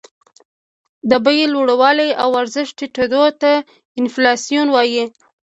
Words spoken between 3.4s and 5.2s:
ته انفلاسیون وايي